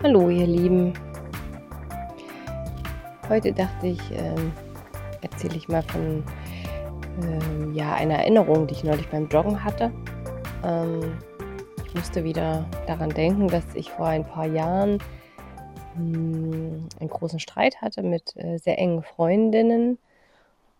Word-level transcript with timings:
Hallo 0.00 0.30
ihr 0.30 0.46
Lieben. 0.46 0.92
Heute 3.28 3.52
dachte 3.52 3.88
ich, 3.88 4.00
ähm, 4.12 4.52
erzähle 5.22 5.56
ich 5.56 5.66
mal 5.66 5.82
von 5.82 6.22
ähm, 7.20 7.74
ja, 7.74 7.94
einer 7.94 8.14
Erinnerung, 8.14 8.68
die 8.68 8.74
ich 8.74 8.84
neulich 8.84 9.08
beim 9.08 9.26
Joggen 9.26 9.64
hatte. 9.64 9.90
Ähm, 10.64 11.18
ich 11.84 11.96
musste 11.96 12.22
wieder 12.22 12.64
daran 12.86 13.10
denken, 13.10 13.48
dass 13.48 13.64
ich 13.74 13.90
vor 13.90 14.06
ein 14.06 14.24
paar 14.24 14.46
Jahren 14.46 14.98
mh, 15.96 15.96
hm, 15.96 16.88
einen 17.00 17.10
großen 17.10 17.40
Streit 17.40 17.82
hatte 17.82 18.04
mit 18.04 18.36
äh, 18.36 18.58
sehr 18.58 18.78
engen 18.78 19.02
Freundinnen. 19.02 19.98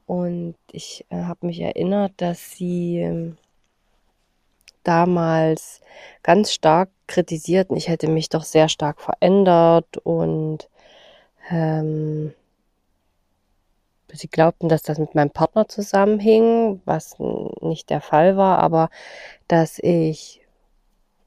Und 0.07 0.55
ich 0.71 1.05
äh, 1.11 1.25
habe 1.25 1.45
mich 1.45 1.61
erinnert, 1.61 2.13
dass 2.19 2.53
sie 2.53 2.99
ähm, 2.99 3.37
damals 4.89 5.81
ganz 6.23 6.53
stark 6.53 6.89
kritisierten, 7.07 7.77
ich 7.77 7.89
hätte 7.89 8.09
mich 8.09 8.31
doch 8.31 8.45
sehr 8.45 8.69
stark 8.69 9.01
verändert 9.01 9.99
und 10.03 10.69
ähm, 11.51 12.33
sie 14.13 14.29
glaubten, 14.29 14.69
dass 14.69 14.83
das 14.83 14.99
mit 14.99 15.15
meinem 15.15 15.31
Partner 15.31 15.69
zusammenhing, 15.69 16.81
was 16.87 17.17
nicht 17.61 17.91
der 17.91 18.01
Fall 18.01 18.37
war, 18.37 18.59
aber 18.59 18.89
dass 19.47 19.79
ich 19.79 20.41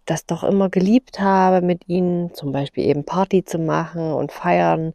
das 0.06 0.26
doch 0.26 0.44
immer 0.44 0.70
geliebt 0.70 1.20
habe, 1.20 1.66
mit 1.66 1.88
ihnen 1.88 2.34
zum 2.34 2.52
Beispiel 2.52 2.86
eben 2.86 3.06
Party 3.06 3.46
zu 3.46 3.60
machen 3.60 4.14
und 4.14 4.32
feiern 4.32 4.94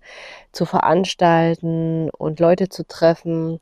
zu 0.52 0.66
veranstalten 0.66 2.10
und 2.10 2.40
Leute 2.40 2.68
zu 2.68 2.84
treffen 2.86 3.60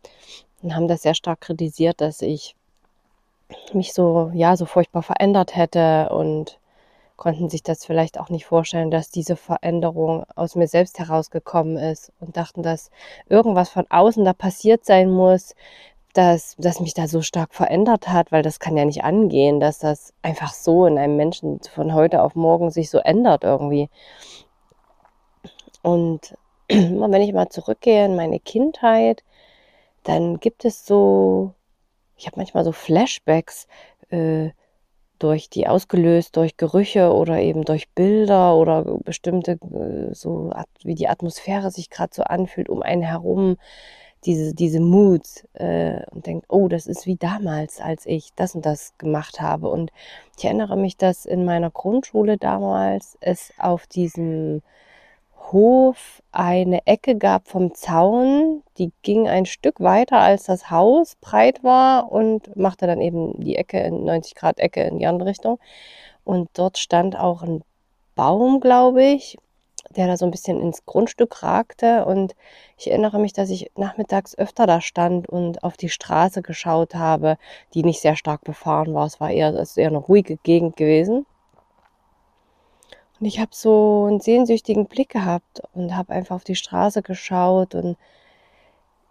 und 0.62 0.74
haben 0.74 0.88
das 0.88 1.02
sehr 1.02 1.14
stark 1.14 1.42
kritisiert, 1.42 2.00
dass 2.00 2.22
ich 2.22 2.56
mich 3.74 3.92
so, 3.92 4.30
ja, 4.34 4.56
so 4.56 4.66
furchtbar 4.66 5.02
verändert 5.02 5.56
hätte 5.56 6.08
und 6.10 6.58
konnten 7.16 7.48
sich 7.48 7.62
das 7.62 7.84
vielleicht 7.84 8.18
auch 8.18 8.28
nicht 8.28 8.46
vorstellen, 8.46 8.90
dass 8.90 9.10
diese 9.10 9.36
Veränderung 9.36 10.24
aus 10.34 10.56
mir 10.56 10.66
selbst 10.66 10.98
herausgekommen 10.98 11.76
ist 11.76 12.12
und 12.20 12.36
dachten, 12.36 12.62
dass 12.62 12.90
irgendwas 13.28 13.68
von 13.68 13.86
außen 13.88 14.24
da 14.24 14.32
passiert 14.32 14.84
sein 14.84 15.10
muss, 15.10 15.54
dass 16.12 16.54
das 16.58 16.80
mich 16.80 16.94
da 16.94 17.08
so 17.08 17.22
stark 17.22 17.54
verändert 17.54 18.08
hat, 18.08 18.32
weil 18.32 18.42
das 18.42 18.60
kann 18.60 18.76
ja 18.76 18.84
nicht 18.84 19.04
angehen, 19.04 19.60
dass 19.60 19.78
das 19.78 20.12
einfach 20.22 20.52
so 20.54 20.86
in 20.86 20.98
einem 20.98 21.16
Menschen 21.16 21.60
von 21.72 21.92
heute 21.94 22.22
auf 22.22 22.34
morgen 22.36 22.70
sich 22.70 22.90
so 22.90 22.98
ändert 22.98 23.44
irgendwie. 23.44 23.90
Und 25.82 26.36
wenn 26.68 27.22
ich 27.22 27.32
mal 27.32 27.48
zurückgehe 27.48 28.06
in 28.06 28.16
meine 28.16 28.40
Kindheit, 28.40 29.24
dann 30.04 30.38
gibt 30.38 30.64
es 30.64 30.86
so 30.86 31.52
ich 32.24 32.26
habe 32.26 32.38
manchmal 32.38 32.64
so 32.64 32.72
Flashbacks 32.72 33.68
äh, 34.08 34.48
durch 35.18 35.50
die 35.50 35.68
ausgelöst 35.68 36.34
durch 36.36 36.56
Gerüche 36.56 37.12
oder 37.12 37.38
eben 37.38 37.66
durch 37.66 37.90
Bilder 37.90 38.56
oder 38.56 38.82
bestimmte 39.04 39.52
äh, 39.52 40.14
so 40.14 40.50
wie 40.84 40.94
die 40.94 41.08
Atmosphäre 41.08 41.70
sich 41.70 41.90
gerade 41.90 42.14
so 42.14 42.22
anfühlt 42.22 42.70
um 42.70 42.80
einen 42.80 43.02
herum 43.02 43.58
diese 44.24 44.54
diese 44.54 44.80
Moods 44.80 45.46
äh, 45.52 46.00
und 46.12 46.26
denkt 46.26 46.46
oh 46.48 46.68
das 46.68 46.86
ist 46.86 47.04
wie 47.04 47.16
damals 47.16 47.78
als 47.78 48.06
ich 48.06 48.32
das 48.36 48.54
und 48.54 48.64
das 48.64 48.96
gemacht 48.96 49.42
habe. 49.42 49.68
Und 49.68 49.92
ich 50.38 50.46
erinnere 50.46 50.78
mich 50.78 50.96
dass 50.96 51.26
in 51.26 51.44
meiner 51.44 51.70
Grundschule 51.70 52.38
damals 52.38 53.18
es 53.20 53.52
auf 53.58 53.86
diesem 53.86 54.62
Hof 55.52 56.22
eine 56.32 56.86
Ecke 56.86 57.16
gab 57.16 57.48
vom 57.48 57.74
Zaun, 57.74 58.62
die 58.78 58.92
ging 59.02 59.28
ein 59.28 59.46
Stück 59.46 59.80
weiter 59.80 60.18
als 60.18 60.44
das 60.44 60.70
Haus 60.70 61.16
breit 61.20 61.62
war 61.62 62.10
und 62.10 62.56
machte 62.56 62.86
dann 62.86 63.00
eben 63.00 63.38
die 63.40 63.56
Ecke 63.56 63.78
in 63.80 64.04
90 64.04 64.34
Grad 64.34 64.58
Ecke 64.58 64.82
in 64.82 64.98
die 64.98 65.06
andere 65.06 65.28
Richtung. 65.30 65.58
Und 66.24 66.48
dort 66.54 66.78
stand 66.78 67.18
auch 67.18 67.42
ein 67.42 67.62
Baum, 68.14 68.60
glaube 68.60 69.04
ich, 69.04 69.36
der 69.96 70.06
da 70.06 70.16
so 70.16 70.24
ein 70.24 70.30
bisschen 70.30 70.60
ins 70.60 70.86
Grundstück 70.86 71.42
ragte. 71.42 72.04
Und 72.06 72.34
ich 72.78 72.90
erinnere 72.90 73.18
mich, 73.18 73.32
dass 73.32 73.50
ich 73.50 73.70
nachmittags 73.76 74.36
öfter 74.36 74.66
da 74.66 74.80
stand 74.80 75.28
und 75.28 75.62
auf 75.62 75.76
die 75.76 75.88
Straße 75.88 76.42
geschaut 76.42 76.94
habe, 76.94 77.36
die 77.74 77.84
nicht 77.84 78.00
sehr 78.00 78.16
stark 78.16 78.42
befahren 78.44 78.94
war. 78.94 79.06
Es 79.06 79.20
war 79.20 79.30
eher, 79.30 79.54
es 79.54 79.70
ist 79.70 79.78
eher 79.78 79.88
eine 79.88 79.98
ruhige 79.98 80.36
Gegend 80.38 80.76
gewesen. 80.76 81.26
Und 83.24 83.28
ich 83.28 83.40
habe 83.40 83.52
so 83.54 84.04
einen 84.06 84.20
sehnsüchtigen 84.20 84.84
Blick 84.84 85.08
gehabt 85.08 85.62
und 85.72 85.96
habe 85.96 86.12
einfach 86.12 86.36
auf 86.36 86.44
die 86.44 86.56
Straße 86.56 87.00
geschaut 87.00 87.74
und 87.74 87.96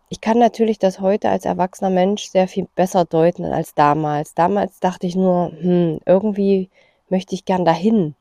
ich 0.10 0.22
kann 0.22 0.38
natürlich 0.38 0.78
das 0.78 1.00
heute 1.00 1.30
als 1.32 1.46
erwachsener 1.46 1.90
Mensch 1.90 2.26
sehr 2.26 2.48
viel 2.48 2.68
besser 2.76 3.06
deuten 3.06 3.44
als 3.44 3.74
damals. 3.74 4.36
Damals 4.36 4.80
dachte 4.80 5.08
ich 5.08 5.16
nur, 5.16 5.52
hm, 5.60 6.00
irgendwie 6.06 6.70
möchte 7.10 7.34
ich 7.34 7.46
gern 7.46 7.66
dahin. 7.66 8.14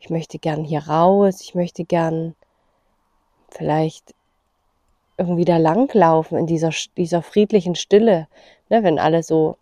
Ich 0.00 0.08
möchte 0.08 0.38
gern 0.38 0.64
hier 0.64 0.88
raus, 0.88 1.42
ich 1.42 1.54
möchte 1.54 1.84
gern 1.84 2.34
vielleicht 3.50 4.14
irgendwie 5.18 5.44
da 5.44 5.58
langlaufen 5.58 6.38
in 6.38 6.46
dieser, 6.46 6.70
dieser 6.96 7.20
friedlichen 7.20 7.74
Stille, 7.74 8.28
ne, 8.70 8.82
wenn 8.82 8.98
alle 8.98 9.22
so 9.22 9.58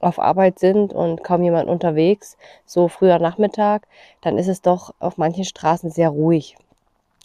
auf 0.00 0.18
Arbeit 0.18 0.58
sind 0.58 0.92
und 0.92 1.24
kaum 1.24 1.42
jemand 1.42 1.68
unterwegs, 1.68 2.36
so 2.64 2.88
früher 2.88 3.18
Nachmittag, 3.18 3.86
dann 4.20 4.38
ist 4.38 4.48
es 4.48 4.62
doch 4.62 4.94
auf 5.00 5.18
manchen 5.18 5.44
Straßen 5.44 5.90
sehr 5.90 6.10
ruhig. 6.10 6.56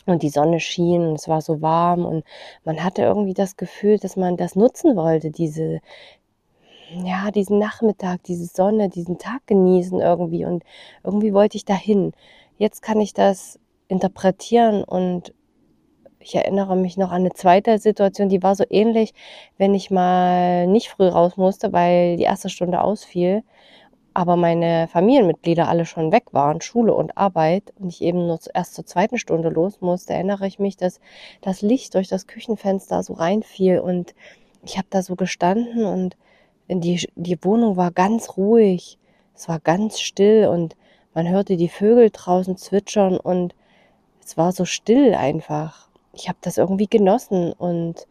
Und 0.06 0.22
die 0.22 0.30
Sonne 0.30 0.60
schien 0.60 1.08
und 1.08 1.16
es 1.16 1.30
war 1.30 1.42
so 1.42 1.62
warm 1.62 2.06
und 2.06 2.26
man 2.66 2.84
hatte 2.84 3.04
irgendwie 3.04 3.34
das 3.34 3.56
Gefühl, 3.56 4.00
dass 4.00 4.18
man 4.18 4.36
das 4.36 4.56
nutzen 4.56 4.98
wollte, 4.98 5.32
diese, 5.32 5.80
ja, 7.04 7.32
diesen 7.32 7.58
Nachmittag, 7.58 8.22
diese 8.24 8.46
Sonne, 8.46 8.90
diesen 8.90 9.18
Tag 9.18 9.48
genießen 9.48 10.02
irgendwie 10.02 10.46
und 10.46 10.64
irgendwie 11.06 11.34
wollte 11.34 11.56
ich 11.56 11.64
dahin. 11.64 12.12
Jetzt 12.58 12.82
kann 12.82 13.00
ich 13.00 13.14
das 13.14 13.60
interpretieren 13.88 14.84
und 14.84 15.34
ich 16.24 16.36
erinnere 16.36 16.76
mich 16.76 16.98
noch 16.98 17.12
an 17.12 17.22
eine 17.22 17.34
zweite 17.34 17.78
Situation, 17.80 18.30
die 18.30 18.42
war 18.44 18.56
so 18.56 18.64
ähnlich, 18.70 19.14
wenn 19.58 19.74
ich 19.74 19.92
mal 19.92 20.68
nicht 20.68 20.90
früh 20.90 21.08
raus 21.08 21.38
musste, 21.38 21.74
weil 21.74 22.18
die 22.18 22.24
erste 22.24 22.50
Stunde 22.50 22.82
ausfiel, 22.82 23.44
aber 24.14 24.36
meine 24.36 24.88
Familienmitglieder 24.88 25.68
alle 25.68 25.86
schon 25.86 26.12
weg 26.12 26.26
waren, 26.32 26.62
Schule 26.62 26.94
und 26.94 27.18
Arbeit, 27.18 27.74
und 27.80 27.90
ich 27.90 28.02
eben 28.02 28.28
nur 28.28 28.40
erst 28.54 28.76
zur 28.76 28.86
zweiten 28.86 29.18
Stunde 29.18 29.50
los 29.50 29.82
musste, 29.82 30.14
erinnere 30.14 30.48
ich 30.48 30.60
mich, 30.60 30.78
dass 30.78 31.00
das 31.42 31.62
Licht 31.62 31.96
durch 31.96 32.08
das 32.08 32.28
Küchenfenster 32.28 33.04
so 33.04 33.14
reinfiel 33.14 33.80
und 33.80 34.14
ich 34.64 34.78
habe 34.78 34.88
da 34.90 35.02
so 35.02 35.16
gestanden 35.16 35.86
und 35.86 36.16
die, 36.70 37.08
die 37.16 37.44
Wohnung 37.44 37.76
war 37.76 37.92
ganz 37.92 38.38
ruhig, 38.38 38.98
es 39.36 39.50
war 39.50 39.60
ganz 39.60 40.00
still 40.00 40.48
und 40.48 40.76
man 41.14 41.28
hörte 41.28 41.58
die 41.58 41.70
Vögel 41.70 42.10
draußen 42.12 42.56
zwitschern 42.56 43.18
und 43.18 43.56
es 44.24 44.38
war 44.38 44.52
so 44.52 44.66
still 44.66 45.16
einfach 45.16 45.90
ich 46.14 46.30
habe 46.30 46.38
das 46.42 46.58
irgendwie 46.58 46.88
genossen 46.88 47.54
und 47.54 48.08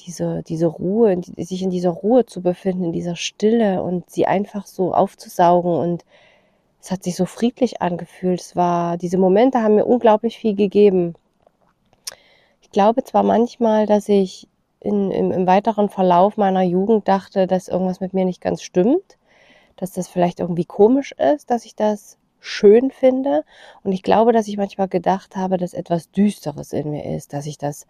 diese, 0.00 0.42
diese 0.42 0.66
Ruhe, 0.66 1.20
sich 1.36 1.62
in 1.62 1.70
dieser 1.70 1.90
Ruhe 1.90 2.26
zu 2.26 2.42
befinden, 2.42 2.84
in 2.84 2.92
dieser 2.92 3.16
Stille 3.16 3.82
und 3.82 4.08
sie 4.10 4.26
einfach 4.26 4.66
so 4.66 4.94
aufzusaugen 4.94 5.72
und 5.72 6.04
es 6.80 6.90
hat 6.90 7.02
sich 7.02 7.16
so 7.16 7.26
friedlich 7.26 7.82
angefühlt. 7.82 8.40
Es 8.40 8.54
war, 8.54 8.96
diese 8.96 9.18
Momente 9.18 9.62
haben 9.62 9.74
mir 9.74 9.86
unglaublich 9.86 10.38
viel 10.38 10.54
gegeben. 10.54 11.14
Ich 12.62 12.70
glaube 12.70 13.02
zwar 13.02 13.24
manchmal, 13.24 13.86
dass 13.86 14.08
ich 14.08 14.48
in, 14.80 15.10
im, 15.10 15.32
im 15.32 15.46
weiteren 15.46 15.88
Verlauf 15.88 16.36
meiner 16.36 16.62
Jugend 16.62 17.08
dachte, 17.08 17.46
dass 17.46 17.68
irgendwas 17.68 18.00
mit 18.00 18.14
mir 18.14 18.24
nicht 18.24 18.40
ganz 18.40 18.62
stimmt, 18.62 19.18
dass 19.76 19.92
das 19.92 20.08
vielleicht 20.08 20.38
irgendwie 20.40 20.64
komisch 20.64 21.12
ist, 21.12 21.50
dass 21.50 21.64
ich 21.64 21.74
das 21.74 22.16
schön 22.40 22.90
finde. 22.90 23.44
Und 23.82 23.92
ich 23.92 24.02
glaube, 24.02 24.32
dass 24.32 24.48
ich 24.48 24.56
manchmal 24.56 24.88
gedacht 24.88 25.36
habe, 25.36 25.56
dass 25.56 25.74
etwas 25.74 26.10
Düsteres 26.10 26.72
in 26.72 26.90
mir 26.90 27.04
ist, 27.16 27.32
dass 27.32 27.46
ich 27.46 27.58
das 27.58 27.86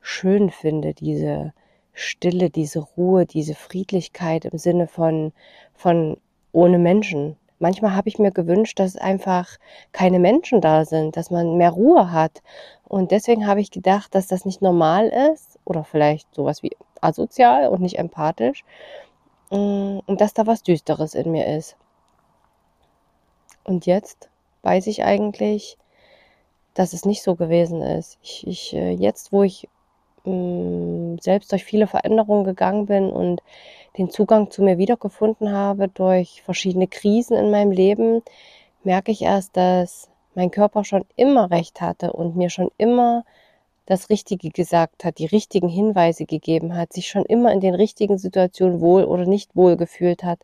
schön 0.00 0.50
finde, 0.50 0.94
diese 0.94 1.52
Stille, 1.92 2.50
diese 2.50 2.80
Ruhe, 2.80 3.26
diese 3.26 3.54
Friedlichkeit 3.54 4.44
im 4.44 4.58
Sinne 4.58 4.86
von, 4.86 5.32
von 5.74 6.18
ohne 6.52 6.78
Menschen. 6.78 7.36
Manchmal 7.58 7.94
habe 7.94 8.08
ich 8.08 8.18
mir 8.18 8.32
gewünscht, 8.32 8.78
dass 8.78 8.96
einfach 8.96 9.48
keine 9.92 10.18
Menschen 10.18 10.60
da 10.60 10.84
sind, 10.84 11.16
dass 11.16 11.30
man 11.30 11.56
mehr 11.56 11.70
Ruhe 11.70 12.12
hat. 12.12 12.42
Und 12.84 13.12
deswegen 13.12 13.46
habe 13.46 13.60
ich 13.60 13.70
gedacht, 13.70 14.14
dass 14.14 14.26
das 14.26 14.44
nicht 14.44 14.60
normal 14.60 15.08
ist 15.32 15.58
oder 15.64 15.84
vielleicht 15.84 16.34
sowas 16.34 16.62
wie 16.62 16.76
asozial 17.00 17.68
und 17.68 17.80
nicht 17.80 17.98
empathisch 17.98 18.62
mm, 19.50 20.00
und 20.04 20.20
dass 20.20 20.34
da 20.34 20.46
was 20.46 20.62
Düsteres 20.62 21.14
in 21.14 21.30
mir 21.30 21.46
ist. 21.46 21.76
Und 23.66 23.86
jetzt 23.86 24.30
weiß 24.62 24.86
ich 24.86 25.04
eigentlich, 25.04 25.76
dass 26.74 26.92
es 26.92 27.04
nicht 27.04 27.22
so 27.22 27.34
gewesen 27.34 27.82
ist. 27.82 28.18
Ich, 28.22 28.46
ich 28.46 28.74
äh, 28.74 28.92
jetzt, 28.92 29.32
wo 29.32 29.42
ich 29.42 29.68
mh, 30.24 30.32
mm, 30.32 31.18
selbst 31.20 31.50
durch 31.52 31.64
viele 31.64 31.86
Veränderungen 31.86 32.44
gegangen 32.44 32.86
bin 32.86 33.10
und 33.10 33.42
den 33.98 34.10
Zugang 34.10 34.50
zu 34.50 34.62
mir 34.62 34.78
wiedergefunden 34.78 35.52
habe 35.52 35.88
durch 35.88 36.42
verschiedene 36.42 36.86
Krisen 36.86 37.36
in 37.36 37.50
meinem 37.50 37.72
Leben, 37.72 38.22
merke 38.84 39.10
ich 39.10 39.22
erst, 39.22 39.56
dass 39.56 40.10
mein 40.34 40.50
Körper 40.50 40.84
schon 40.84 41.04
immer 41.16 41.50
recht 41.50 41.80
hatte 41.80 42.12
und 42.12 42.36
mir 42.36 42.50
schon 42.50 42.70
immer 42.78 43.24
das 43.86 44.10
Richtige 44.10 44.50
gesagt 44.50 45.04
hat, 45.04 45.18
die 45.18 45.26
richtigen 45.26 45.68
Hinweise 45.68 46.26
gegeben 46.26 46.76
hat, 46.76 46.92
sich 46.92 47.08
schon 47.08 47.24
immer 47.24 47.52
in 47.52 47.60
den 47.60 47.74
richtigen 47.74 48.18
Situationen 48.18 48.80
wohl 48.80 49.04
oder 49.04 49.26
nicht 49.26 49.56
wohl 49.56 49.76
gefühlt 49.76 50.24
hat 50.24 50.40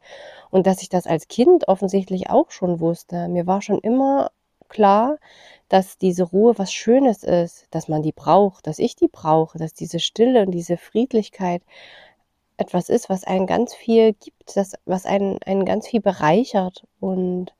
und 0.50 0.66
dass 0.66 0.82
ich 0.82 0.88
das 0.88 1.06
als 1.06 1.28
Kind 1.28 1.68
offensichtlich 1.68 2.30
auch 2.30 2.50
schon 2.50 2.80
wusste. 2.80 3.28
Mir 3.28 3.46
war 3.46 3.60
schon 3.60 3.80
immer 3.80 4.30
klar, 4.68 5.18
dass 5.68 5.98
diese 5.98 6.22
Ruhe 6.24 6.58
was 6.58 6.72
Schönes 6.72 7.24
ist, 7.24 7.66
dass 7.70 7.88
man 7.88 8.02
die 8.02 8.12
braucht, 8.12 8.66
dass 8.66 8.78
ich 8.78 8.96
die 8.96 9.08
brauche, 9.08 9.58
dass 9.58 9.74
diese 9.74 10.00
Stille 10.00 10.42
und 10.42 10.52
diese 10.52 10.76
Friedlichkeit 10.76 11.62
etwas 12.56 12.88
ist, 12.88 13.08
was 13.08 13.24
einen 13.24 13.46
ganz 13.46 13.74
viel 13.74 14.12
gibt, 14.12 14.56
das, 14.56 14.74
was 14.84 15.04
einen, 15.04 15.42
einen 15.44 15.64
ganz 15.64 15.88
viel 15.88 16.00
bereichert 16.00 16.86
und 17.00 17.52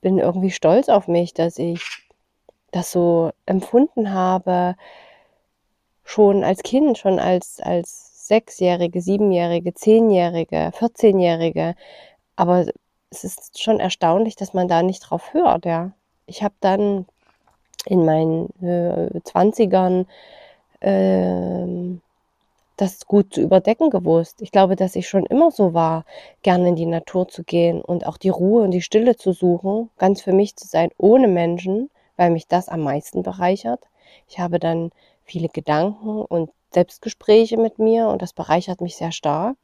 bin 0.00 0.18
irgendwie 0.18 0.50
stolz 0.50 0.88
auf 0.88 1.08
mich, 1.08 1.34
dass 1.34 1.58
ich 1.58 2.09
das 2.70 2.92
so 2.92 3.32
empfunden 3.46 4.12
habe, 4.12 4.76
schon 6.04 6.44
als 6.44 6.62
Kind, 6.62 6.98
schon 6.98 7.18
als, 7.18 7.60
als 7.60 8.26
Sechsjährige, 8.28 9.00
Siebenjährige, 9.00 9.74
Zehnjährige, 9.74 10.70
Vierzehnjährige. 10.74 11.74
Aber 12.36 12.66
es 13.10 13.24
ist 13.24 13.60
schon 13.60 13.80
erstaunlich, 13.80 14.36
dass 14.36 14.54
man 14.54 14.68
da 14.68 14.82
nicht 14.82 15.00
drauf 15.00 15.32
hört, 15.34 15.66
ja. 15.66 15.92
Ich 16.26 16.42
habe 16.42 16.54
dann 16.60 17.06
in 17.86 18.04
meinen 18.04 18.50
äh, 18.62 19.18
20ern 19.20 20.06
äh, 20.80 21.98
das 22.76 23.06
gut 23.06 23.34
zu 23.34 23.40
überdecken 23.42 23.90
gewusst. 23.90 24.40
Ich 24.40 24.52
glaube, 24.52 24.74
dass 24.76 24.96
ich 24.96 25.08
schon 25.08 25.26
immer 25.26 25.50
so 25.50 25.74
war, 25.74 26.04
gerne 26.42 26.68
in 26.68 26.76
die 26.76 26.86
Natur 26.86 27.28
zu 27.28 27.44
gehen 27.44 27.82
und 27.82 28.06
auch 28.06 28.16
die 28.16 28.30
Ruhe 28.30 28.62
und 28.62 28.70
die 28.70 28.80
Stille 28.82 29.16
zu 29.16 29.32
suchen, 29.32 29.90
ganz 29.98 30.22
für 30.22 30.32
mich 30.32 30.56
zu 30.56 30.66
sein, 30.66 30.90
ohne 30.96 31.28
Menschen, 31.28 31.90
weil 32.20 32.30
mich 32.30 32.46
das 32.46 32.68
am 32.68 32.82
meisten 32.82 33.22
bereichert. 33.22 33.80
Ich 34.28 34.38
habe 34.38 34.58
dann 34.58 34.90
viele 35.24 35.48
Gedanken 35.48 36.20
und 36.20 36.50
Selbstgespräche 36.70 37.56
mit 37.56 37.78
mir 37.78 38.08
und 38.08 38.20
das 38.20 38.34
bereichert 38.34 38.82
mich 38.82 38.96
sehr 38.96 39.10
stark. 39.10 39.56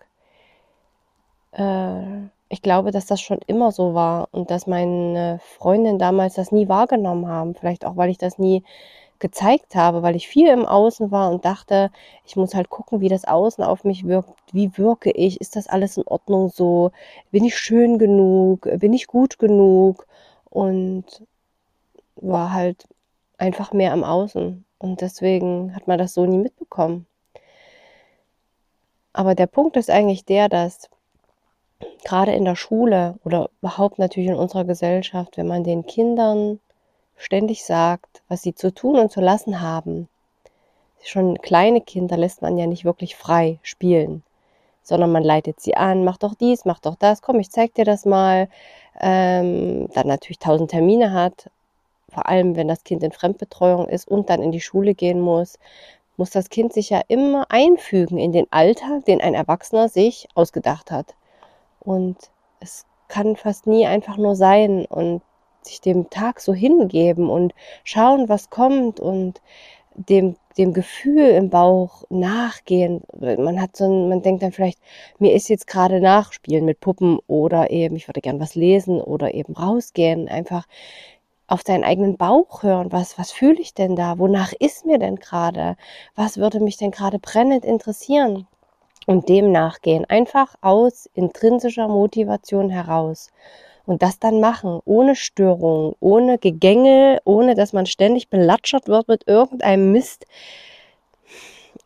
Äh, 1.52 2.28
ich 2.48 2.62
glaube, 2.62 2.92
dass 2.92 3.04
das 3.04 3.20
schon 3.20 3.40
immer 3.46 3.72
so 3.72 3.92
war 3.92 4.28
und 4.32 4.50
dass 4.50 4.66
meine 4.66 5.38
Freundinnen 5.58 5.98
damals 5.98 6.34
das 6.34 6.50
nie 6.50 6.66
wahrgenommen 6.66 7.28
haben. 7.28 7.54
Vielleicht 7.54 7.84
auch, 7.84 7.98
weil 7.98 8.08
ich 8.08 8.16
das 8.16 8.38
nie 8.38 8.64
gezeigt 9.18 9.74
habe, 9.74 10.02
weil 10.02 10.16
ich 10.16 10.26
viel 10.26 10.48
im 10.48 10.64
Außen 10.64 11.10
war 11.10 11.30
und 11.30 11.44
dachte, 11.44 11.90
ich 12.24 12.36
muss 12.36 12.54
halt 12.54 12.70
gucken, 12.70 13.02
wie 13.02 13.10
das 13.10 13.26
Außen 13.26 13.64
auf 13.64 13.84
mich 13.84 14.06
wirkt. 14.06 14.32
Wie 14.52 14.78
wirke 14.78 15.10
ich? 15.10 15.42
Ist 15.42 15.56
das 15.56 15.66
alles 15.66 15.98
in 15.98 16.06
Ordnung 16.06 16.48
so? 16.48 16.92
Bin 17.30 17.44
ich 17.44 17.58
schön 17.58 17.98
genug? 17.98 18.66
Bin 18.78 18.94
ich 18.94 19.08
gut 19.08 19.38
genug? 19.38 20.06
Und 20.48 21.04
war 22.16 22.52
halt 22.52 22.86
einfach 23.38 23.72
mehr 23.72 23.92
am 23.92 24.04
Außen. 24.04 24.64
Und 24.78 25.00
deswegen 25.00 25.74
hat 25.74 25.86
man 25.86 25.98
das 25.98 26.14
so 26.14 26.26
nie 26.26 26.38
mitbekommen. 26.38 27.06
Aber 29.12 29.34
der 29.34 29.46
Punkt 29.46 29.76
ist 29.76 29.90
eigentlich 29.90 30.24
der, 30.24 30.48
dass 30.48 30.90
gerade 32.04 32.32
in 32.32 32.44
der 32.44 32.56
Schule 32.56 33.18
oder 33.24 33.50
überhaupt 33.60 33.98
natürlich 33.98 34.28
in 34.28 34.36
unserer 34.36 34.64
Gesellschaft, 34.64 35.36
wenn 35.36 35.46
man 35.46 35.64
den 35.64 35.86
Kindern 35.86 36.60
ständig 37.16 37.64
sagt, 37.64 38.22
was 38.28 38.42
sie 38.42 38.54
zu 38.54 38.72
tun 38.74 38.98
und 38.98 39.10
zu 39.10 39.20
lassen 39.20 39.60
haben, 39.60 40.08
schon 41.02 41.38
kleine 41.38 41.80
Kinder 41.80 42.16
lässt 42.16 42.42
man 42.42 42.58
ja 42.58 42.66
nicht 42.66 42.84
wirklich 42.84 43.16
frei 43.16 43.58
spielen, 43.62 44.22
sondern 44.82 45.12
man 45.12 45.22
leitet 45.22 45.60
sie 45.60 45.76
an, 45.76 46.04
mach 46.04 46.18
doch 46.18 46.34
dies, 46.34 46.64
mach 46.64 46.80
doch 46.80 46.96
das, 46.96 47.22
komm, 47.22 47.40
ich 47.40 47.50
zeig 47.50 47.74
dir 47.74 47.84
das 47.84 48.04
mal. 48.04 48.48
Ähm, 49.00 49.88
dann 49.94 50.06
natürlich 50.06 50.38
tausend 50.38 50.70
Termine 50.70 51.12
hat, 51.12 51.50
vor 52.08 52.26
allem 52.26 52.56
wenn 52.56 52.68
das 52.68 52.84
Kind 52.84 53.02
in 53.02 53.12
Fremdbetreuung 53.12 53.88
ist 53.88 54.08
und 54.08 54.30
dann 54.30 54.42
in 54.42 54.52
die 54.52 54.60
Schule 54.60 54.94
gehen 54.94 55.20
muss, 55.20 55.58
muss 56.16 56.30
das 56.30 56.48
Kind 56.48 56.72
sich 56.72 56.90
ja 56.90 57.02
immer 57.08 57.46
einfügen 57.50 58.18
in 58.18 58.32
den 58.32 58.46
Alltag, 58.50 59.04
den 59.04 59.20
ein 59.20 59.34
Erwachsener 59.34 59.88
sich 59.88 60.28
ausgedacht 60.34 60.90
hat. 60.90 61.14
Und 61.80 62.16
es 62.60 62.86
kann 63.08 63.36
fast 63.36 63.66
nie 63.66 63.86
einfach 63.86 64.16
nur 64.16 64.34
sein 64.34 64.86
und 64.86 65.22
sich 65.62 65.80
dem 65.80 66.10
Tag 66.10 66.40
so 66.40 66.54
hingeben 66.54 67.28
und 67.28 67.54
schauen, 67.84 68.28
was 68.28 68.50
kommt 68.50 69.00
und 69.00 69.40
dem, 69.94 70.36
dem 70.58 70.72
Gefühl 70.72 71.30
im 71.30 71.50
Bauch 71.50 72.04
nachgehen. 72.10 73.02
Man 73.18 73.60
hat 73.60 73.76
so 73.76 73.84
ein, 73.84 74.08
man 74.08 74.22
denkt 74.22 74.42
dann 74.42 74.52
vielleicht, 74.52 74.78
mir 75.18 75.32
ist 75.32 75.48
jetzt 75.48 75.66
gerade 75.66 76.00
nachspielen 76.00 76.64
mit 76.64 76.80
Puppen 76.80 77.18
oder 77.26 77.70
eben, 77.70 77.96
ich 77.96 78.08
würde 78.08 78.20
gern 78.20 78.40
was 78.40 78.54
lesen 78.54 79.00
oder 79.00 79.34
eben 79.34 79.54
rausgehen, 79.54 80.28
einfach 80.28 80.66
auf 81.46 81.62
deinen 81.62 81.84
eigenen 81.84 82.16
Bauch 82.16 82.62
hören. 82.62 82.93
Was, 82.93 83.19
was 83.19 83.32
fühle 83.32 83.60
ich 83.60 83.75
denn 83.75 83.96
da? 83.96 84.19
Wonach 84.19 84.52
ist 84.52 84.87
mir 84.87 84.98
denn 84.98 85.16
gerade? 85.16 85.76
Was 86.14 86.38
würde 86.38 86.60
mich 86.60 86.76
denn 86.76 86.90
gerade 86.90 87.19
brennend 87.19 87.64
interessieren? 87.64 88.46
Und 89.06 89.28
dem 89.28 89.52
nachgehen. 89.52 90.04
Einfach 90.04 90.56
aus 90.60 91.08
intrinsischer 91.14 91.87
Motivation 91.87 92.70
heraus. 92.70 93.31
Und 93.84 94.02
das 94.02 94.19
dann 94.19 94.40
machen, 94.40 94.81
ohne 94.84 95.14
Störung, 95.14 95.94
ohne 96.00 96.38
Gegänge, 96.38 97.20
ohne 97.25 97.54
dass 97.54 97.72
man 97.72 97.87
ständig 97.87 98.28
belatschert 98.28 98.88
wird 98.88 99.06
mit 99.06 99.28
irgendeinem 99.28 99.92
Mist 99.92 100.26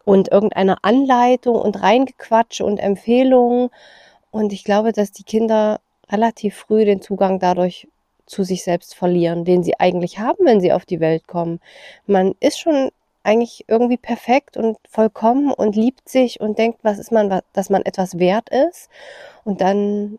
und 0.06 0.28
irgendeiner 0.32 0.78
Anleitung 0.80 1.56
und 1.56 1.82
Reingequatsche 1.82 2.64
und 2.64 2.78
Empfehlungen. 2.78 3.68
Und 4.30 4.54
ich 4.54 4.64
glaube, 4.64 4.92
dass 4.92 5.12
die 5.12 5.24
Kinder 5.24 5.80
relativ 6.10 6.56
früh 6.56 6.86
den 6.86 7.02
Zugang 7.02 7.38
dadurch 7.38 7.86
zu 8.30 8.44
sich 8.44 8.62
selbst 8.64 8.94
verlieren, 8.94 9.44
den 9.44 9.62
sie 9.62 9.78
eigentlich 9.78 10.18
haben, 10.18 10.46
wenn 10.46 10.60
sie 10.60 10.72
auf 10.72 10.86
die 10.86 11.00
Welt 11.00 11.26
kommen. 11.26 11.60
Man 12.06 12.34
ist 12.40 12.58
schon 12.60 12.90
eigentlich 13.22 13.64
irgendwie 13.68 13.96
perfekt 13.98 14.56
und 14.56 14.78
vollkommen 14.88 15.52
und 15.52 15.76
liebt 15.76 16.08
sich 16.08 16.40
und 16.40 16.58
denkt, 16.58 16.78
was 16.82 16.98
ist 16.98 17.12
man, 17.12 17.42
dass 17.52 17.68
man 17.68 17.82
etwas 17.82 18.18
wert 18.18 18.48
ist. 18.48 18.88
Und 19.44 19.60
dann 19.60 20.18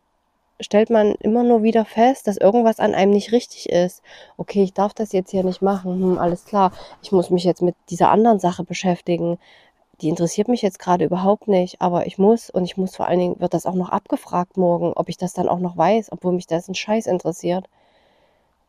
stellt 0.60 0.90
man 0.92 1.16
immer 1.16 1.44
nur 1.44 1.63
wieder 1.63 1.86
fest, 1.86 2.28
dass 2.28 2.38
irgendwas 2.38 2.80
an 2.80 2.94
einem 2.94 3.12
nicht 3.13 3.31
richtig 3.31 3.69
ist. 3.69 4.04
Okay, 4.38 4.63
ich 4.63 4.74
darf 4.74 4.94
das 4.94 5.12
jetzt 5.13 5.31
hier 5.31 5.44
nicht 5.44 5.62
machen. 5.62 5.94
Hm, 5.94 6.18
alles 6.19 6.46
klar. 6.46 6.72
Ich 7.02 7.12
muss 7.12 7.30
mich 7.31 7.44
jetzt 7.44 7.62
mit 7.62 7.75
dieser 7.90 8.12
anderen 8.12 8.40
Sache 8.40 8.63
beschäftigen. 8.63 9.40
Die 10.02 10.10
interessiert 10.10 10.48
mich 10.48 10.62
jetzt 10.62 10.80
gerade 10.80 11.06
überhaupt 11.06 11.48
nicht, 11.48 11.80
aber 11.81 12.08
ich 12.08 12.18
muss 12.18 12.50
und 12.50 12.66
ich 12.66 12.75
muss 12.78 12.96
vor 12.96 13.08
allen 13.08 13.19
Dingen, 13.19 13.40
wird 13.40 13.54
das 13.54 13.66
auch 13.66 13.75
noch 13.75 13.90
abgefragt 13.90 14.58
morgen, 14.58 14.94
ob 14.94 15.10
ich 15.10 15.18
das 15.18 15.34
dann 15.34 15.48
auch 15.48 15.60
noch 15.60 15.78
weiß, 15.78 16.12
obwohl 16.12 16.34
mich 16.34 16.48
das 16.48 16.68
ein 16.68 16.75
Scheiß 16.75 17.08
interessiert. 17.08 17.68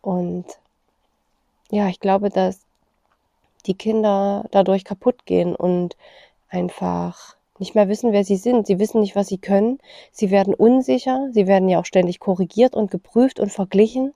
Und 0.02 0.44
ja, 1.70 1.88
ich 1.88 2.00
glaube, 2.00 2.28
dass 2.28 2.60
die 3.66 3.74
Kinder 3.74 4.44
dadurch 4.50 4.84
kaputt 4.84 5.24
gehen 5.24 5.54
und 5.56 5.96
einfach 6.48 7.36
nicht 7.58 7.74
mehr 7.74 7.88
wissen, 7.88 8.12
wer 8.12 8.24
sie 8.24 8.36
sind. 8.36 8.66
Sie 8.66 8.78
wissen 8.78 9.00
nicht, 9.00 9.16
was 9.16 9.28
sie 9.28 9.38
können. 9.38 9.78
Sie 10.10 10.30
werden 10.30 10.52
unsicher. 10.52 11.28
Sie 11.32 11.46
werden 11.46 11.68
ja 11.68 11.78
auch 11.78 11.86
ständig 11.86 12.18
korrigiert 12.20 12.74
und 12.74 12.90
geprüft 12.90 13.40
und 13.40 13.52
verglichen. 13.52 14.14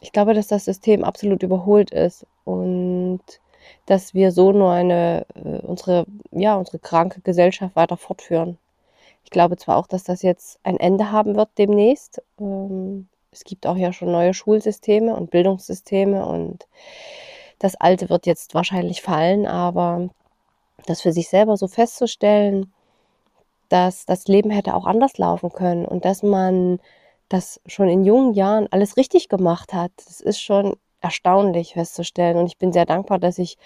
Ich 0.00 0.12
glaube, 0.12 0.34
dass 0.34 0.48
das 0.48 0.64
System 0.64 1.04
absolut 1.04 1.42
überholt 1.42 1.90
ist 1.90 2.26
und 2.44 3.22
dass 3.86 4.12
wir 4.14 4.32
so 4.32 4.52
nur 4.52 4.72
eine 4.72 5.26
äh, 5.34 5.60
unsere 5.60 6.06
ja 6.32 6.56
unsere 6.56 6.78
kranke 6.78 7.20
Gesellschaft 7.22 7.76
weiter 7.76 7.96
fortführen. 7.96 8.58
Ich 9.24 9.30
glaube 9.30 9.56
zwar 9.56 9.76
auch, 9.76 9.86
dass 9.86 10.04
das 10.04 10.22
jetzt 10.22 10.58
ein 10.62 10.78
Ende 10.78 11.10
haben 11.10 11.36
wird 11.36 11.50
demnächst. 11.58 12.22
Ähm, 12.38 13.08
es 13.30 13.44
gibt 13.44 13.66
auch 13.66 13.76
ja 13.76 13.92
schon 13.92 14.12
neue 14.12 14.34
Schulsysteme 14.34 15.14
und 15.16 15.30
Bildungssysteme 15.30 16.24
und 16.24 16.68
das 17.58 17.74
alte 17.76 18.10
wird 18.10 18.26
jetzt 18.26 18.54
wahrscheinlich 18.54 19.02
fallen, 19.02 19.46
aber 19.46 20.08
das 20.86 21.00
für 21.00 21.12
sich 21.12 21.28
selber 21.28 21.56
so 21.56 21.66
festzustellen, 21.66 22.72
dass 23.68 24.06
das 24.06 24.28
Leben 24.28 24.50
hätte 24.50 24.74
auch 24.74 24.86
anders 24.86 25.18
laufen 25.18 25.50
können 25.50 25.84
und 25.86 26.04
dass 26.04 26.22
man 26.22 26.78
das 27.28 27.60
schon 27.66 27.88
in 27.88 28.04
jungen 28.04 28.34
Jahren 28.34 28.68
alles 28.70 28.96
richtig 28.96 29.28
gemacht 29.28 29.72
hat, 29.72 29.90
das 29.96 30.20
ist 30.20 30.40
schon 30.40 30.76
erstaunlich 31.00 31.74
festzustellen. 31.74 32.36
Und 32.36 32.46
ich 32.46 32.58
bin 32.58 32.72
sehr 32.72 32.86
dankbar, 32.86 33.18
dass 33.18 33.38
ich 33.38 33.58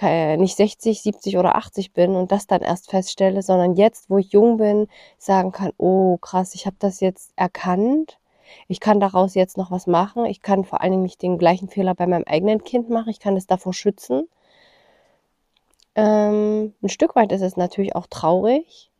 nicht 0.00 0.56
60, 0.56 1.02
70 1.02 1.38
oder 1.38 1.56
80 1.56 1.92
bin 1.92 2.14
und 2.14 2.32
das 2.32 2.46
dann 2.46 2.62
erst 2.62 2.90
feststelle, 2.90 3.42
sondern 3.42 3.74
jetzt, 3.74 4.10
wo 4.10 4.18
ich 4.18 4.32
jung 4.32 4.58
bin, 4.58 4.88
sagen 5.18 5.52
kann, 5.52 5.72
oh 5.78 6.16
krass, 6.18 6.54
ich 6.54 6.66
habe 6.66 6.76
das 6.78 7.00
jetzt 7.00 7.32
erkannt. 7.36 8.18
Ich 8.68 8.80
kann 8.80 9.00
daraus 9.00 9.34
jetzt 9.34 9.56
noch 9.58 9.70
was 9.70 9.86
machen. 9.86 10.24
Ich 10.26 10.42
kann 10.42 10.64
vor 10.64 10.80
allen 10.80 10.92
Dingen 10.92 11.02
nicht 11.02 11.22
den 11.22 11.38
gleichen 11.38 11.68
Fehler 11.68 11.94
bei 11.94 12.06
meinem 12.06 12.24
eigenen 12.26 12.64
Kind 12.64 12.90
machen. 12.90 13.10
Ich 13.10 13.20
kann 13.20 13.36
es 13.36 13.46
davor 13.46 13.74
schützen. 13.74 14.28
Ähm, 15.94 16.74
ein 16.82 16.88
Stück 16.88 17.16
weit 17.16 17.32
ist 17.32 17.42
es 17.42 17.56
natürlich 17.56 17.96
auch 17.96 18.06
traurig, 18.06 18.90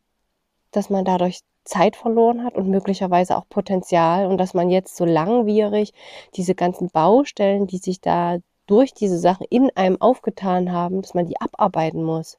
dass 0.71 0.89
man 0.89 1.05
dadurch 1.05 1.41
Zeit 1.63 1.95
verloren 1.95 2.43
hat 2.43 2.55
und 2.55 2.69
möglicherweise 2.69 3.37
auch 3.37 3.47
Potenzial 3.47 4.25
und 4.25 4.37
dass 4.37 4.53
man 4.53 4.69
jetzt 4.69 4.95
so 4.97 5.05
langwierig 5.05 5.93
diese 6.35 6.55
ganzen 6.55 6.89
Baustellen, 6.89 7.67
die 7.67 7.77
sich 7.77 8.01
da 8.01 8.39
durch 8.69 8.93
diese 8.93 9.17
Sachen 9.17 9.45
in 9.49 9.69
einem 9.75 9.99
aufgetan 10.01 10.71
haben, 10.71 11.01
dass 11.01 11.13
man 11.13 11.25
die 11.25 11.39
abarbeiten 11.39 12.03
muss. 12.03 12.37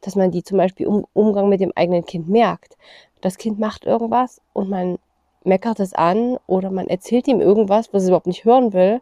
Dass 0.00 0.16
man 0.16 0.30
die 0.30 0.42
zum 0.42 0.58
Beispiel 0.58 0.86
im 0.86 1.06
Umgang 1.12 1.48
mit 1.48 1.60
dem 1.60 1.72
eigenen 1.74 2.04
Kind 2.04 2.28
merkt. 2.28 2.76
Das 3.20 3.38
Kind 3.38 3.58
macht 3.58 3.84
irgendwas 3.84 4.40
und 4.52 4.68
man 4.68 4.98
meckert 5.44 5.80
es 5.80 5.94
an 5.94 6.38
oder 6.46 6.70
man 6.70 6.88
erzählt 6.88 7.26
ihm 7.28 7.40
irgendwas, 7.40 7.92
was 7.92 8.02
es 8.02 8.08
überhaupt 8.08 8.26
nicht 8.26 8.44
hören 8.44 8.72
will 8.72 9.00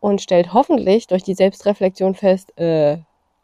und 0.00 0.20
stellt 0.20 0.52
hoffentlich 0.52 1.06
durch 1.06 1.22
die 1.22 1.34
Selbstreflexion 1.34 2.14
fest, 2.14 2.56
äh, 2.58 2.98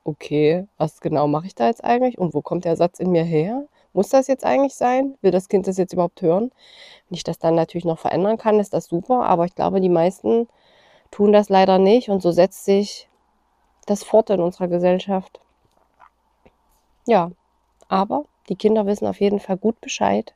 okay, 0.04 0.66
was 0.76 1.00
genau 1.00 1.26
mache 1.28 1.46
ich 1.46 1.54
da 1.54 1.68
jetzt 1.68 1.84
eigentlich 1.84 2.18
und 2.18 2.34
wo 2.34 2.42
kommt 2.42 2.64
der 2.64 2.76
Satz 2.76 3.00
in 3.00 3.10
mir 3.10 3.24
her? 3.24 3.66
muss 3.98 4.10
das 4.10 4.28
jetzt 4.28 4.44
eigentlich 4.44 4.74
sein? 4.74 5.16
Will 5.22 5.32
das 5.32 5.48
Kind 5.48 5.66
das 5.66 5.76
jetzt 5.76 5.92
überhaupt 5.92 6.22
hören? 6.22 6.52
Wenn 7.08 7.16
ich 7.16 7.24
das 7.24 7.38
dann 7.38 7.56
natürlich 7.56 7.84
noch 7.84 7.98
verändern 7.98 8.38
kann, 8.38 8.60
ist 8.60 8.72
das 8.72 8.86
super, 8.86 9.24
aber 9.24 9.44
ich 9.44 9.56
glaube, 9.56 9.80
die 9.80 9.88
meisten 9.88 10.48
tun 11.10 11.32
das 11.32 11.48
leider 11.48 11.78
nicht 11.78 12.08
und 12.08 12.22
so 12.22 12.32
setzt 12.32 12.64
sich 12.64 13.08
das 13.86 14.04
fort 14.04 14.30
in 14.30 14.40
unserer 14.40 14.68
Gesellschaft. 14.68 15.40
Ja, 17.06 17.30
aber 17.88 18.24
die 18.48 18.56
Kinder 18.56 18.86
wissen 18.86 19.06
auf 19.06 19.20
jeden 19.20 19.40
Fall 19.40 19.56
gut 19.56 19.80
Bescheid. 19.80 20.34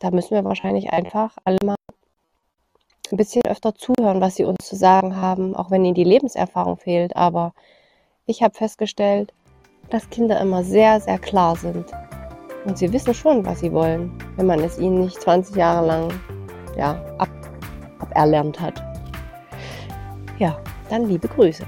Da 0.00 0.10
müssen 0.10 0.34
wir 0.34 0.44
wahrscheinlich 0.44 0.92
einfach 0.92 1.36
alle 1.44 1.58
mal 1.64 1.74
ein 3.10 3.16
bisschen 3.16 3.42
öfter 3.46 3.74
zuhören, 3.74 4.20
was 4.20 4.36
sie 4.36 4.44
uns 4.44 4.66
zu 4.66 4.76
sagen 4.76 5.16
haben, 5.16 5.56
auch 5.56 5.70
wenn 5.70 5.84
ihnen 5.84 5.94
die 5.94 6.04
Lebenserfahrung 6.04 6.76
fehlt. 6.76 7.16
Aber 7.16 7.54
ich 8.26 8.42
habe 8.42 8.54
festgestellt, 8.54 9.32
dass 9.90 10.10
Kinder 10.10 10.40
immer 10.40 10.62
sehr, 10.62 11.00
sehr 11.00 11.18
klar 11.18 11.56
sind. 11.56 11.86
Und 12.64 12.76
sie 12.76 12.92
wissen 12.92 13.14
schon, 13.14 13.46
was 13.46 13.60
sie 13.60 13.72
wollen, 13.72 14.12
wenn 14.36 14.46
man 14.46 14.60
es 14.60 14.78
ihnen 14.78 15.00
nicht 15.00 15.20
20 15.20 15.56
Jahre 15.56 15.86
lang 15.86 16.20
ja, 16.76 17.02
ab, 17.16 17.30
aberlernt 17.98 18.60
hat. 18.60 18.82
Ja, 20.38 20.58
dann 20.88 21.08
liebe 21.08 21.28
Grüße. 21.28 21.64